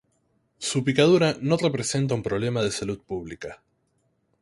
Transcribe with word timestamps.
Su 0.57 0.83
picadura 0.83 1.35
no 1.41 1.57
representa 1.57 2.15
un 2.15 2.23
problema 2.23 2.63
de 2.63 2.71
salud 2.71 2.99
pública. 3.05 3.61